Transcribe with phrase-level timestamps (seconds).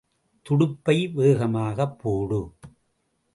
[0.45, 2.41] துடுப்பை வேகமாகப் போடு.